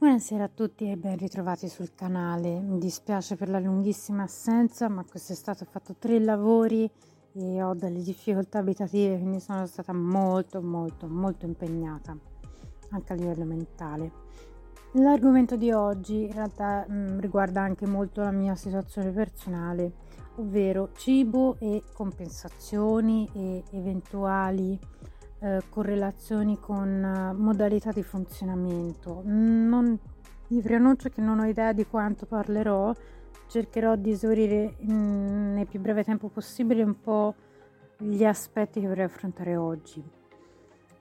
Buonasera 0.00 0.44
a 0.44 0.48
tutti 0.48 0.88
e 0.88 0.96
ben 0.96 1.16
ritrovati 1.16 1.68
sul 1.68 1.92
canale. 1.92 2.60
Mi 2.60 2.78
dispiace 2.78 3.34
per 3.34 3.48
la 3.48 3.58
lunghissima 3.58 4.22
assenza, 4.22 4.88
ma 4.88 5.04
quest'estate 5.04 5.64
ho 5.64 5.66
fatto 5.68 5.96
tre 5.98 6.20
lavori 6.20 6.88
e 7.32 7.60
ho 7.60 7.74
delle 7.74 8.00
difficoltà 8.00 8.60
abitative, 8.60 9.18
quindi 9.18 9.40
sono 9.40 9.66
stata 9.66 9.92
molto 9.92 10.62
molto 10.62 11.08
molto 11.08 11.46
impegnata 11.46 12.16
anche 12.90 13.12
a 13.12 13.16
livello 13.16 13.44
mentale. 13.44 14.12
L'argomento 14.92 15.56
di 15.56 15.72
oggi 15.72 16.26
in 16.26 16.32
realtà 16.32 16.86
mh, 16.86 16.94
mm, 16.94 17.18
riguarda 17.18 17.62
anche 17.62 17.84
molto 17.84 18.20
la 18.20 18.30
mia 18.30 18.54
situazione 18.54 19.10
personale, 19.10 19.92
ovvero 20.36 20.92
cibo 20.92 21.56
e 21.58 21.82
compensazioni 21.92 23.28
e 23.34 23.64
eventuali 23.72 24.78
eh, 25.40 25.62
correlazioni 25.68 26.58
con 26.58 26.88
eh, 27.04 27.32
modalità 27.32 27.92
di 27.92 28.02
funzionamento. 28.02 29.22
Non, 29.24 29.98
vi 30.48 30.60
preannuncio 30.60 31.08
che 31.08 31.20
non 31.20 31.38
ho 31.38 31.46
idea 31.46 31.72
di 31.72 31.86
quanto 31.86 32.26
parlerò, 32.26 32.92
cercherò 33.48 33.96
di 33.96 34.10
esaurire 34.10 34.76
nel 34.80 35.66
più 35.66 35.80
breve 35.80 36.04
tempo 36.04 36.28
possibile 36.28 36.82
un 36.82 37.00
po' 37.00 37.34
gli 37.98 38.24
aspetti 38.24 38.80
che 38.80 38.86
vorrei 38.86 39.04
affrontare 39.04 39.56
oggi. 39.56 40.02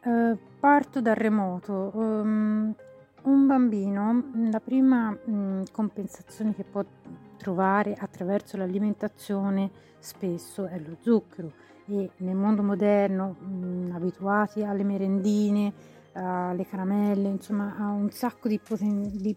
Uh, 0.04 0.38
parto 0.59 1.02
dal 1.02 1.16
remoto. 1.16 1.92
Um, 1.94 2.73
un 3.23 3.45
bambino, 3.45 4.31
la 4.50 4.59
prima 4.62 5.17
um, 5.26 5.64
compensazione 5.72 6.54
che 6.54 6.64
può 6.64 6.84
trovare 7.38 7.94
attraverso 7.98 8.56
l'alimentazione 8.56 9.70
spesso 10.00 10.66
è 10.66 10.80
lo 10.80 10.95
zucchero 11.02 11.52
e 11.88 12.09
nel 12.18 12.36
mondo 12.36 12.64
moderno 12.64 13.36
mh, 13.40 13.91
abituati 13.94 14.64
alle 14.64 14.84
merendine, 14.84 15.73
alle 16.14 16.66
caramelle, 16.66 17.28
insomma 17.28 17.76
a 17.78 17.90
un 17.90 18.09
sacco 18.09 18.48
di, 18.48 18.59
poten- 18.59 19.12
di 19.18 19.36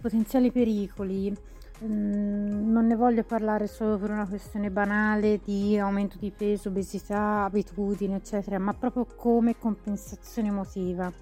potenziali 0.00 0.50
pericoli. 0.50 1.34
Non 1.78 2.86
ne 2.86 2.96
voglio 2.96 3.22
parlare 3.22 3.66
solo 3.66 3.98
per 3.98 4.10
una 4.10 4.26
questione 4.26 4.70
banale 4.70 5.40
di 5.44 5.78
aumento 5.78 6.16
di 6.18 6.30
peso, 6.30 6.70
obesità, 6.70 7.44
abitudini, 7.44 8.14
eccetera, 8.14 8.58
ma 8.58 8.72
proprio 8.72 9.04
come 9.04 9.58
compensazione 9.58 10.48
emotiva. 10.48 11.12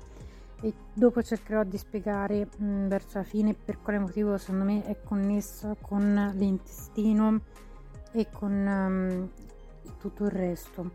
E 0.60 0.72
dopo 0.94 1.22
cercherò 1.22 1.64
di 1.64 1.76
spiegare 1.76 2.46
mh, 2.56 2.86
verso 2.86 3.18
la 3.18 3.24
fine 3.24 3.52
per 3.52 3.80
quale 3.82 3.98
motivo 3.98 4.38
secondo 4.38 4.64
me 4.64 4.84
è 4.84 4.96
connessa 5.02 5.74
con 5.80 6.32
l'intestino 6.36 7.40
e 8.12 8.28
con 8.30 8.52
um, 8.52 9.28
tutto 10.04 10.24
il 10.24 10.30
resto. 10.30 10.90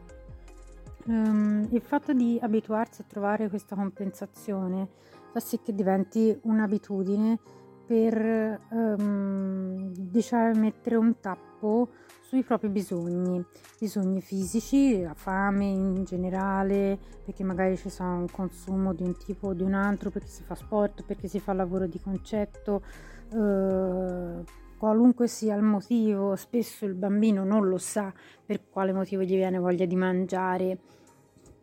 Um, 1.06 1.68
il 1.72 1.82
fatto 1.82 2.14
di 2.14 2.38
abituarsi 2.40 3.02
a 3.02 3.06
trovare 3.08 3.50
questa 3.50 3.76
compensazione 3.76 4.88
fa 5.32 5.40
sì 5.40 5.60
che 5.64 5.74
diventi 5.74 6.38
un'abitudine 6.44 7.40
per 7.88 8.60
um, 8.70 9.92
diciamo, 9.92 10.60
mettere 10.60 10.96
un 10.96 11.20
tappo 11.20 11.90
sui 12.22 12.44
propri 12.44 12.70
bisogni, 12.70 13.44
bisogni 13.80 14.22
fisici, 14.22 15.02
la 15.02 15.16
fame 15.16 15.66
in 15.66 16.04
generale, 16.04 17.00
perché 17.26 17.44
magari 17.44 17.76
ci 17.76 17.90
sarà 17.90 18.12
un 18.12 18.30
consumo 18.30 18.94
di 18.94 19.02
un 19.02 19.18
tipo 19.18 19.48
o 19.48 19.54
di 19.54 19.64
un 19.64 19.74
altro, 19.74 20.12
perché 20.12 20.28
si 20.28 20.44
fa 20.44 20.54
sport, 20.54 21.04
perché 21.04 21.28
si 21.28 21.40
fa 21.40 21.54
lavoro 21.54 21.88
di 21.88 22.00
concetto, 22.00 22.84
uh, 23.32 24.44
qualunque 24.80 25.28
sia 25.28 25.56
il 25.56 25.62
motivo, 25.62 26.38
spesso 26.38 26.86
il 26.86 26.94
bambino 26.94 27.44
non 27.44 27.68
lo 27.68 27.78
sa 27.78 28.14
per 28.46 28.62
quale 28.70 28.94
motivo 28.94 29.24
gli 29.24 29.36
viene 29.36 29.60
voglia 29.60 29.84
di 29.84 29.98
mangiare, 29.98 30.78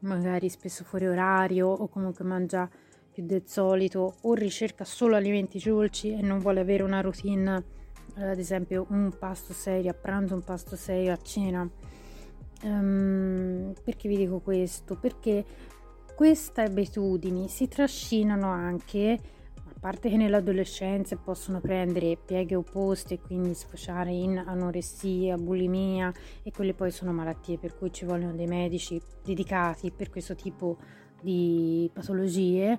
magari 0.01 0.51
spesso 0.51 0.85
fuori 0.85 1.07
orario 1.07 1.67
o 1.67 1.89
comunque 1.89 2.27
mangia 2.27 2.69
più 3.11 3.25
del 3.25 3.45
solito 3.47 4.17
o 4.21 4.35
ricerca 4.35 4.85
solo 4.85 5.17
alimenti 5.17 5.59
dolci 5.59 6.13
e 6.13 6.21
non 6.21 6.41
vuole 6.41 6.61
avere 6.61 6.83
una 6.83 7.01
routine, 7.01 7.65
eh, 8.19 8.23
ad 8.23 8.39
esempio 8.39 8.85
un 8.91 9.11
pasto 9.19 9.55
serio 9.55 9.93
a 9.93 9.95
pranzo, 9.95 10.35
un 10.35 10.45
pasto 10.45 10.77
serio 10.77 11.15
a 11.15 11.19
cena. 11.23 11.67
Um, 12.65 13.73
perché 13.83 14.11
vi 14.11 14.19
dico 14.19 14.41
questo? 14.41 14.95
Perché 14.95 15.43
queste 16.15 16.61
abitudini 16.61 17.49
si 17.49 17.67
trascinano 17.67 18.51
anche 18.51 19.19
parte 19.87 20.09
che 20.09 20.17
nell'adolescenza 20.17 21.15
possono 21.15 21.61
prendere 21.61 22.17
pieghe 22.17 22.57
opposte 22.57 23.15
e 23.15 23.21
quindi 23.21 23.55
sfociare 23.55 24.11
in 24.11 24.37
anoressia, 24.37 25.37
bulimia 25.37 26.13
e 26.43 26.51
quelle 26.51 26.75
poi 26.75 26.91
sono 26.91 27.13
malattie 27.13 27.57
per 27.57 27.79
cui 27.79 27.93
ci 27.93 28.05
vogliono 28.05 28.35
dei 28.35 28.49
medici 28.49 29.01
dedicati 29.23 29.93
per 29.93 30.11
questo 30.11 30.35
tipo 30.35 30.77
di 31.23 31.89
patologie, 31.93 32.77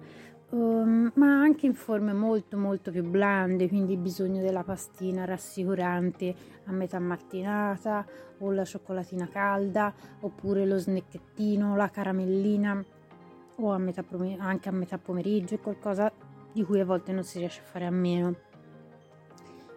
um, 0.50 1.10
ma 1.16 1.28
anche 1.28 1.66
in 1.66 1.76
forme 1.76 2.12
molto 2.12 2.58
molto 2.58 2.92
più 2.92 3.10
blande, 3.10 3.70
quindi 3.70 3.96
bisogno 3.96 4.42
della 4.42 4.66
pastina 4.66 5.24
rassicurante 5.24 6.36
a 6.66 6.74
metà 6.74 7.00
mattinata 7.00 8.06
o 8.40 8.52
la 8.52 8.66
cioccolatina 8.66 9.30
calda 9.30 9.94
oppure 10.20 10.66
lo 10.66 10.78
snecchettino, 10.78 11.74
la 11.78 11.90
caramellina 11.90 12.84
o 13.60 13.72
a 13.72 13.78
metà, 13.78 14.04
anche 14.40 14.68
a 14.68 14.74
metà 14.74 14.98
pomeriggio, 14.98 15.58
qualcosa 15.60 16.12
di 16.58 16.64
cui 16.64 16.80
a 16.80 16.86
volte 16.86 17.12
non 17.12 17.24
si 17.24 17.38
riesce 17.38 17.62
a 17.62 17.66
fare 17.66 17.86
a 17.86 17.92
meno. 17.92 18.36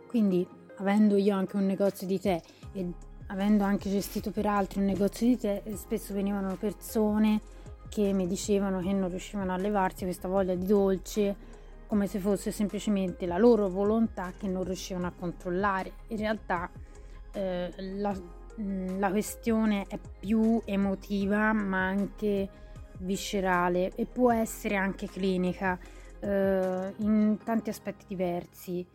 Quindi, 0.06 0.48
avendo 0.78 1.16
io 1.16 1.36
anche 1.36 1.56
un 1.56 1.66
negozio 1.66 2.06
di 2.06 2.18
tè 2.18 2.40
e 2.72 2.90
avendo 3.26 3.64
anche 3.64 3.90
gestito 3.90 4.30
per 4.30 4.46
altri 4.46 4.80
un 4.80 4.86
negozio 4.86 5.26
di 5.26 5.36
tè, 5.36 5.62
spesso 5.74 6.14
venivano 6.14 6.56
persone 6.56 7.38
che 7.90 8.14
mi 8.14 8.26
dicevano 8.26 8.80
che 8.80 8.94
non 8.94 9.10
riuscivano 9.10 9.52
a 9.52 9.58
levarsi 9.58 10.04
questa 10.04 10.26
voglia 10.26 10.54
di 10.54 10.64
dolce 10.64 11.48
come 11.86 12.06
se 12.06 12.18
fosse 12.18 12.50
semplicemente 12.50 13.26
la 13.26 13.36
loro 13.36 13.68
volontà 13.68 14.32
che 14.38 14.48
non 14.48 14.64
riuscivano 14.64 15.06
a 15.06 15.12
controllare. 15.12 15.92
In 16.08 16.16
realtà 16.16 16.70
eh, 17.32 17.70
la, 17.98 18.16
la 18.96 19.10
questione 19.10 19.84
è 19.86 19.98
più 20.18 20.62
emotiva 20.64 21.52
ma 21.52 21.84
anche 21.84 22.48
viscerale 23.00 23.92
e 23.96 24.06
può 24.06 24.32
essere 24.32 24.76
anche 24.76 25.08
clinica 25.08 25.78
eh, 26.20 26.94
in 26.98 27.38
tanti 27.42 27.70
aspetti 27.70 28.04
diversi. 28.08 28.86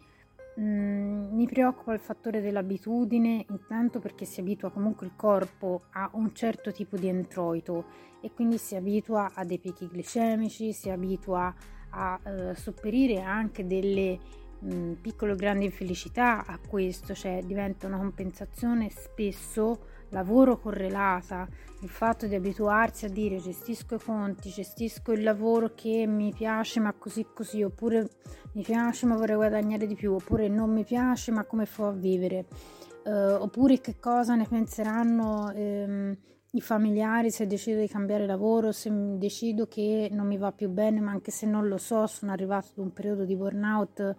Mm, 0.60 1.36
mi 1.36 1.46
preoccupa 1.48 1.94
il 1.94 2.00
fattore 2.00 2.42
dell'abitudine, 2.42 3.46
intanto 3.50 4.00
perché 4.00 4.24
si 4.26 4.40
abitua 4.40 4.72
comunque 4.72 5.06
il 5.06 5.14
corpo 5.16 5.84
a 5.92 6.10
un 6.14 6.34
certo 6.34 6.72
tipo 6.72 6.96
di 6.98 7.08
introito 7.08 7.86
e 8.22 8.32
quindi 8.32 8.58
si 8.58 8.76
abitua 8.76 9.32
a 9.34 9.44
dei 9.44 9.60
picchi 9.60 9.88
glicemici, 9.88 10.72
si 10.72 10.90
abitua 10.90 11.54
a 11.90 12.20
eh, 12.24 12.56
sopperire 12.56 13.22
anche 13.22 13.68
delle 13.68 14.20
mm, 14.64 14.94
piccole 14.94 15.34
o 15.34 15.36
grandi 15.36 15.66
infelicità 15.66 16.46
a 16.46 16.60
questo, 16.60 17.14
cioè 17.14 17.42
diventa 17.44 17.88
una 17.88 17.98
compensazione 17.98 18.90
spesso 18.90 19.94
lavoro 20.10 20.60
correlata, 20.60 21.48
il 21.82 21.90
fatto 21.90 22.28
di 22.28 22.36
abituarsi 22.36 23.06
a 23.06 23.10
dire 23.10 23.38
gestisco 23.38 23.96
i 23.96 24.00
conti, 24.00 24.50
gestisco 24.50 25.12
il 25.12 25.24
lavoro 25.24 25.74
che 25.76 26.06
mi 26.08 26.34
piace 26.34 26.80
ma 26.80 26.94
così 26.94 27.28
così, 27.34 27.64
oppure 27.64 28.08
mi 28.54 28.64
piace 28.64 29.06
ma 29.06 29.16
vorrei 29.16 29.36
guadagnare 29.36 29.88
di 29.88 29.96
più, 29.96 30.14
oppure 30.14 30.48
non 30.48 30.72
mi 30.72 30.84
piace 30.84 31.32
ma 31.32 31.44
come 31.44 31.66
fa 31.66 31.88
a 31.88 31.92
vivere, 31.92 32.46
uh, 33.04 33.42
oppure 33.42 33.82
che 33.82 34.00
cosa 34.00 34.36
ne 34.36 34.46
penseranno 34.48 35.52
um, 35.54 36.18
i 36.52 36.62
familiari 36.62 37.32
se 37.32 37.48
decido 37.48 37.82
di 37.82 37.88
cambiare 37.88 38.26
lavoro, 38.26 38.72
se 38.72 38.90
decido 39.18 39.68
che 39.68 40.08
non 40.12 40.26
mi 40.26 40.38
va 40.38 40.54
più 40.54 40.70
bene, 40.70 41.02
ma 41.02 41.12
anche 41.12 41.32
se 41.32 41.46
non 41.46 41.68
lo 41.68 41.78
so, 41.78 42.08
sono 42.08 42.32
arrivato 42.32 42.68
ad 42.72 42.78
un 42.78 42.94
periodo 42.94 43.26
di 43.26 43.36
burnout, 43.36 44.16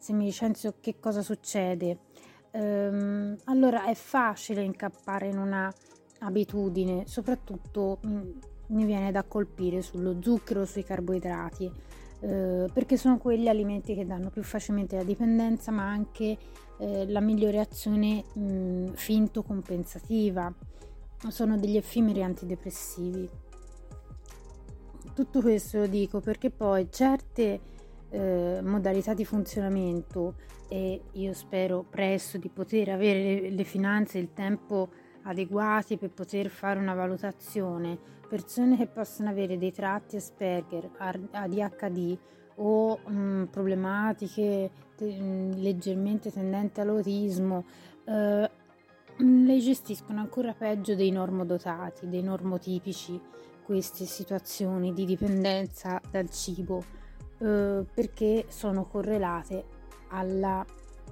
se 0.00 0.12
mi 0.12 0.24
licenzio 0.24 0.74
che 0.80 0.98
cosa 0.98 1.22
succede 1.22 1.98
ehm, 2.50 3.36
allora 3.44 3.86
è 3.86 3.94
facile 3.94 4.62
incappare 4.62 5.28
in 5.28 5.38
una 5.38 5.72
abitudine, 6.20 7.06
soprattutto 7.06 7.98
mi 8.02 8.84
viene 8.84 9.10
da 9.10 9.24
colpire 9.24 9.82
sullo 9.82 10.18
zucchero, 10.20 10.64
sui 10.64 10.84
carboidrati, 10.84 11.70
eh, 12.20 12.66
perché 12.72 12.96
sono 12.96 13.18
quegli 13.18 13.48
alimenti 13.48 13.94
che 13.94 14.06
danno 14.06 14.30
più 14.30 14.42
facilmente 14.42 14.96
la 14.96 15.04
dipendenza, 15.04 15.70
ma 15.70 15.88
anche 15.88 16.36
eh, 16.78 17.08
la 17.08 17.20
migliore 17.20 17.58
azione 17.58 18.24
mh, 18.34 18.92
finto 18.92 19.42
compensativa. 19.42 20.52
Sono 21.28 21.58
degli 21.58 21.76
effimeri 21.76 22.22
antidepressivi. 22.22 23.28
Tutto 25.14 25.40
questo 25.40 25.78
lo 25.78 25.86
dico 25.86 26.20
perché 26.20 26.50
poi 26.50 26.88
certe 26.90 27.60
eh, 28.10 28.60
modalità 28.62 29.14
di 29.14 29.24
funzionamento 29.24 30.34
e 30.68 31.02
io 31.12 31.32
spero 31.32 31.84
presto 31.88 32.38
di 32.38 32.48
poter 32.48 32.90
avere 32.90 33.40
le, 33.40 33.50
le 33.50 33.64
finanze 33.64 34.18
e 34.18 34.20
il 34.20 34.32
tempo 34.32 34.90
adeguati 35.22 35.96
per 35.96 36.10
poter 36.10 36.48
fare 36.48 36.78
una 36.78 36.94
valutazione. 36.94 37.98
Persone 38.28 38.76
che 38.76 38.86
possono 38.86 39.28
avere 39.28 39.58
dei 39.58 39.72
tratti 39.72 40.16
Asperger, 40.16 40.90
ADHD 40.98 42.18
o 42.56 42.98
mh, 43.04 43.12
mm, 43.12 43.44
problematiche 43.44 44.70
te, 44.96 45.04
mh, 45.04 45.22
mm, 45.22 45.52
leggermente 45.54 46.30
tendenti 46.30 46.80
all'autismo, 46.80 47.64
eh, 48.04 48.50
le 49.16 49.58
gestiscono 49.58 50.20
ancora 50.20 50.54
peggio 50.54 50.94
dei 50.94 51.10
normodotati, 51.10 52.08
dei 52.08 52.22
normotipici 52.22 53.20
queste 53.62 54.04
situazioni 54.04 54.92
di 54.92 55.04
dipendenza 55.04 56.00
dal 56.10 56.30
cibo 56.30 56.82
eh, 57.40 57.84
perché 57.92 58.44
sono 58.48 58.84
correlate 58.84 59.64
alla 60.08 60.64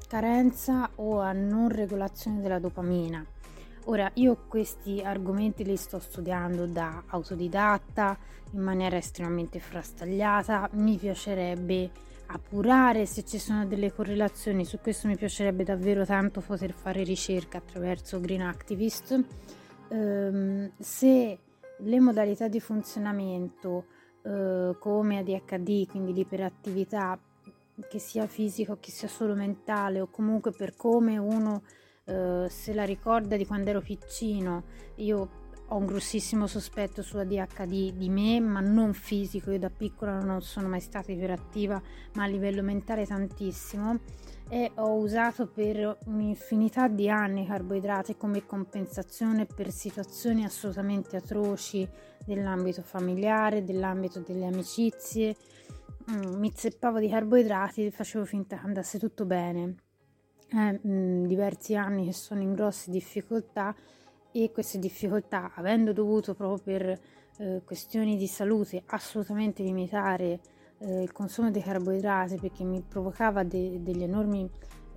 carenza 0.06 0.90
o 0.96 1.20
a 1.20 1.32
non 1.32 1.68
regolazione 1.68 2.40
della 2.40 2.58
dopamina. 2.58 3.24
Ora, 3.84 4.10
io 4.14 4.44
questi 4.48 5.00
argomenti 5.02 5.64
li 5.64 5.76
sto 5.76 5.98
studiando 5.98 6.66
da 6.66 7.04
autodidatta 7.06 8.18
in 8.52 8.60
maniera 8.60 8.96
estremamente 8.96 9.60
frastagliata, 9.60 10.68
mi 10.72 10.96
piacerebbe 10.96 11.90
appurare 12.26 13.06
se 13.06 13.24
ci 13.24 13.38
sono 13.38 13.66
delle 13.66 13.92
correlazioni, 13.92 14.66
su 14.66 14.78
questo 14.80 15.08
mi 15.08 15.16
piacerebbe 15.16 15.64
davvero 15.64 16.04
tanto 16.04 16.42
poter 16.42 16.72
fare 16.72 17.02
ricerca 17.02 17.58
attraverso 17.58 18.20
Green 18.20 18.42
Activist. 18.42 19.24
Um, 19.88 20.70
se 20.78 21.38
le 21.78 22.00
modalità 22.00 22.48
di 22.48 22.60
funzionamento 22.60 23.86
uh, 24.22 24.76
come 24.78 25.18
ADHD, 25.18 25.86
quindi 25.88 26.12
l'iperattività, 26.12 27.18
che 27.88 27.98
sia 27.98 28.26
fisico, 28.26 28.78
che 28.80 28.90
sia 28.90 29.08
solo 29.08 29.34
mentale 29.34 30.00
o 30.00 30.08
comunque 30.08 30.50
per 30.52 30.74
come 30.74 31.16
uno 31.16 31.62
uh, 32.04 32.48
se 32.48 32.74
la 32.74 32.84
ricorda 32.84 33.36
di 33.36 33.46
quando 33.46 33.70
ero 33.70 33.80
piccino, 33.80 34.64
io 34.96 35.46
ho 35.70 35.76
un 35.76 35.86
grossissimo 35.86 36.46
sospetto 36.46 37.02
su 37.02 37.18
ADHD 37.18 37.92
di 37.92 38.08
me, 38.08 38.40
ma 38.40 38.60
non 38.60 38.94
fisico, 38.94 39.50
io 39.50 39.58
da 39.58 39.70
piccola 39.70 40.18
non 40.18 40.40
sono 40.40 40.66
mai 40.66 40.80
stata 40.80 41.12
iperattiva, 41.12 41.80
ma 42.14 42.24
a 42.24 42.26
livello 42.26 42.62
mentale 42.62 43.04
tantissimo 43.04 44.00
e 44.50 44.72
ho 44.76 44.94
usato 44.94 45.46
per 45.46 45.98
un'infinità 46.06 46.88
di 46.88 47.10
anni 47.10 47.46
carboidrati 47.46 48.16
come 48.16 48.46
compensazione 48.46 49.44
per 49.44 49.70
situazioni 49.70 50.44
assolutamente 50.44 51.16
atroci 51.16 51.86
dell'ambito 52.24 52.82
familiare, 52.82 53.64
dell'ambito 53.64 54.20
delle 54.20 54.46
amicizie. 54.46 55.36
Mm, 56.10 56.38
mi 56.38 56.50
zeppavo 56.54 56.98
di 56.98 57.08
carboidrati 57.08 57.84
e 57.84 57.90
facevo 57.90 58.24
finta 58.24 58.56
che 58.56 58.64
andasse 58.64 58.98
tutto 58.98 59.26
bene. 59.26 59.74
È 60.48 60.80
mm, 60.86 61.26
diversi 61.26 61.76
anni 61.76 62.06
che 62.06 62.14
sono 62.14 62.40
in 62.40 62.54
grosse 62.54 62.90
difficoltà 62.90 63.74
e 64.32 64.50
queste 64.50 64.78
difficoltà, 64.78 65.52
avendo 65.54 65.92
dovuto 65.92 66.34
proprio 66.34 66.62
per 66.62 67.00
eh, 67.38 67.62
questioni 67.64 68.16
di 68.16 68.26
salute 68.26 68.82
assolutamente 68.86 69.62
limitare 69.62 70.40
eh, 70.78 71.02
il 71.02 71.12
consumo 71.12 71.50
di 71.50 71.60
carboidrati 71.60 72.36
perché 72.36 72.64
mi 72.64 72.82
provocava 72.86 73.42
de- 73.42 73.82
degli 73.82 74.02
enormi 74.02 74.48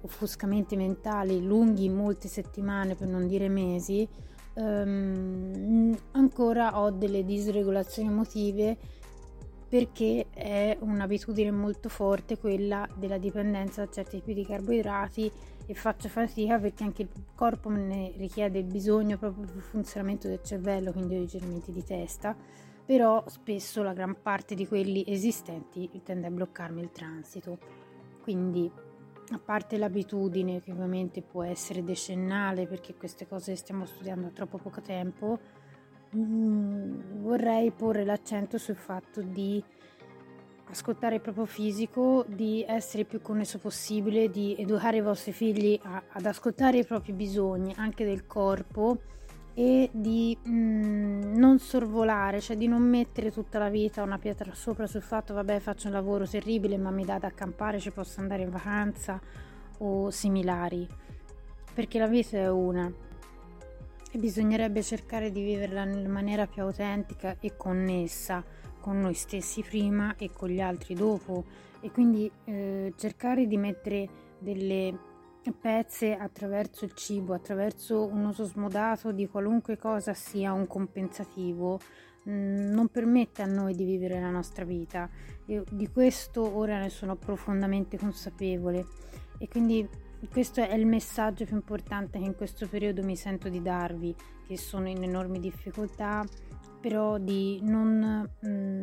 offuscamenti 0.02 0.76
mentali 0.76 1.44
lunghi 1.44 1.90
molte 1.90 2.28
settimane 2.28 2.96
per 2.96 3.08
non 3.08 3.28
dire 3.28 3.50
mesi, 3.50 4.08
ehm, 4.56 5.98
ancora 6.12 6.80
ho 6.80 6.90
delle 6.92 7.24
disregolazioni 7.24 8.10
emotive 8.10 8.78
perché 9.72 10.28
è 10.34 10.76
un'abitudine 10.82 11.50
molto 11.50 11.88
forte 11.88 12.38
quella 12.38 12.86
della 12.96 13.18
dipendenza 13.18 13.86
da 13.86 13.92
certi 13.92 14.18
tipi 14.18 14.34
di 14.34 14.46
carboidrati 14.46 15.32
e 15.66 15.74
faccio 15.74 16.10
fatica 16.10 16.60
perché 16.60 16.84
anche 16.84 17.04
il 17.04 17.10
corpo 17.34 17.70
ne 17.70 18.12
richiede 18.18 18.60
il 18.60 18.66
bisogno 18.66 19.18
proprio 19.18 19.46
per 19.46 19.56
il 19.56 19.62
funzionamento 19.62 20.28
del 20.28 20.42
cervello, 20.44 20.92
quindi 20.92 21.16
ho 21.16 21.22
i 21.22 21.28
germenti 21.28 21.72
di 21.72 21.84
testa, 21.86 22.36
però 22.86 23.24
spesso 23.28 23.84
la 23.84 23.94
gran 23.94 24.18
parte 24.22 24.56
di 24.56 24.68
quelli 24.68 25.04
esistenti 25.08 25.90
tende 26.04 26.28
a 26.28 26.32
bloccarmi 26.32 26.82
il 26.82 26.92
transito. 26.92 27.58
Quindi 28.22 28.72
a 29.32 29.40
parte 29.40 29.78
l'abitudine 29.78 30.62
che 30.62 30.72
ovviamente 30.72 31.22
può 31.22 31.44
essere 31.44 31.84
decennale 31.84 32.68
perché 32.68 32.96
queste 32.96 33.28
cose 33.28 33.56
stiamo 33.56 33.86
studiando 33.86 34.28
da 34.28 34.34
troppo 34.34 34.58
poco 34.58 34.82
tempo, 34.82 35.40
mm, 36.16 37.22
vorrei 37.22 37.72
porre 37.72 38.04
l'accento 38.04 38.58
sul 38.58 38.76
fatto 38.76 39.22
di 39.22 39.64
ascoltare 40.72 41.16
il 41.16 41.22
proprio 41.22 41.46
fisico, 41.46 42.26
di 42.28 42.64
essere 42.68 43.04
più 43.04 43.22
connesso 43.22 43.60
possibile, 43.60 44.30
di 44.30 44.56
educare 44.58 44.98
i 44.98 45.02
vostri 45.02 45.34
figli 45.34 45.80
a, 45.84 46.04
ad 46.10 46.26
ascoltare 46.26 46.80
i 46.80 46.86
propri 46.86 47.12
bisogni, 47.14 47.74
anche 47.78 48.06
del 48.06 48.26
corpo, 48.26 49.02
e 49.54 49.90
di 49.92 50.38
mm, 50.48 51.36
non 51.36 51.60
sorvolare, 51.60 52.40
cioè 52.40 52.56
di 52.56 52.68
non 52.68 52.82
mettere 52.82 53.32
tutta 53.32 53.60
la 53.60 53.70
vita 53.70 54.04
una 54.04 54.18
pietra 54.18 54.54
sopra 54.54 54.88
sul 54.88 55.02
fatto 55.02 55.34
vabbè 55.34 55.60
faccio 55.60 55.88
un 55.88 55.94
lavoro 55.94 56.26
terribile 56.28 56.78
ma 56.78 56.90
mi 56.92 57.04
dà 57.04 57.18
da 57.20 57.28
accampare, 57.28 57.80
ci 57.80 57.92
posso 57.92 58.22
andare 58.22 58.44
in 58.44 58.50
vacanza 58.50 59.20
o 59.80 60.10
similari, 60.10 60.88
perché 61.74 62.00
la 62.00 62.08
vita 62.08 62.38
è 62.38 62.50
una. 62.50 62.92
E 64.14 64.18
bisognerebbe 64.18 64.84
cercare 64.84 65.32
di 65.32 65.42
viverla 65.42 65.84
in 65.84 66.10
maniera 66.10 66.46
più 66.46 66.64
autentica 66.64 67.38
e 67.40 67.56
connessa 67.56 68.44
con 68.80 69.00
noi 69.00 69.14
stessi 69.14 69.62
prima 69.62 70.16
e 70.18 70.32
con 70.32 70.50
gli 70.50 70.60
altri 70.60 70.96
dopo. 70.96 71.46
E 71.80 71.92
quindi 71.92 72.30
eh, 72.44 72.94
cercare 72.98 73.48
di 73.48 73.58
mettere 73.58 74.10
delle 74.38 75.11
pezze 75.60 76.16
attraverso 76.16 76.86
il 76.86 76.94
cibo, 76.94 77.34
attraverso 77.34 78.06
un 78.06 78.26
uso 78.26 78.44
smodato 78.44 79.12
di 79.12 79.28
qualunque 79.28 79.78
cosa 79.78 80.14
sia 80.14 80.54
un 80.54 80.68
compensativo, 80.68 81.80
mm, 82.30 82.72
non 82.72 82.88
permette 82.90 83.42
a 83.42 83.48
noi 83.48 83.74
di 83.74 83.84
vivere 83.84 84.20
la 84.20 84.30
nostra 84.30 84.64
vita. 84.66 85.10
Io 85.48 85.64
di 85.72 85.90
questo 85.90 86.56
ora 86.56 86.80
ne 86.80 86.90
sono 86.90 87.16
profondamente 87.16 87.98
consapevole 87.98 88.86
e 89.40 89.48
quindi 89.48 89.88
questo 90.32 90.62
è 90.62 90.76
il 90.76 90.86
messaggio 90.86 91.46
più 91.46 91.56
importante 91.56 92.20
che 92.20 92.26
in 92.26 92.36
questo 92.36 92.68
periodo 92.68 93.02
mi 93.02 93.16
sento 93.16 93.50
di 93.50 93.62
darvi, 93.62 94.16
che 94.46 94.58
sono 94.58 94.88
in 94.88 95.02
enormi 95.02 95.40
difficoltà, 95.40 96.24
però 96.80 97.18
di 97.18 97.60
non 97.64 98.30
mh, 98.40 98.48
mm, 98.48 98.82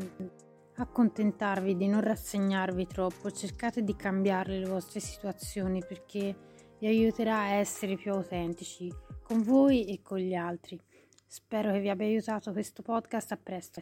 accontentarvi, 0.83 1.77
di 1.77 1.89
non 1.89 2.01
rassegnarvi 2.01 2.87
troppo, 2.87 3.31
cercate 3.31 3.83
di 3.83 3.97
cambiare 3.97 4.59
le 4.59 4.69
vostre 4.69 5.01
situazioni 5.01 5.83
perché 5.87 6.37
vi 6.79 6.87
aiuterà 6.87 7.41
a 7.41 7.53
essere 7.53 7.97
più 7.97 8.13
autentici 8.13 8.93
con 9.23 9.43
voi 9.43 9.87
e 9.87 10.01
con 10.03 10.19
gli 10.19 10.35
altri. 10.35 10.81
Spero 11.27 11.73
che 11.73 11.81
vi 11.81 11.91
abbia 11.91 12.07
aiutato 12.07 12.53
questo 12.53 12.83
podcast, 12.83 13.33
a 13.33 13.37
presto. 13.37 13.81